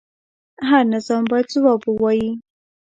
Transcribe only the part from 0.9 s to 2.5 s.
نظام باید ځواب ووایي